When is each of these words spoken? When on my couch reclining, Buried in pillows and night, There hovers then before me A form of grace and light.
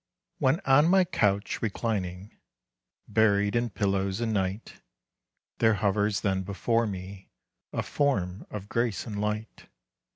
When 0.39 0.61
on 0.61 0.87
my 0.87 1.05
couch 1.05 1.61
reclining, 1.61 2.35
Buried 3.07 3.55
in 3.55 3.69
pillows 3.69 4.19
and 4.19 4.33
night, 4.33 4.81
There 5.59 5.75
hovers 5.75 6.21
then 6.21 6.41
before 6.41 6.87
me 6.87 7.29
A 7.71 7.83
form 7.83 8.47
of 8.49 8.67
grace 8.67 9.05
and 9.05 9.21
light. 9.21 9.67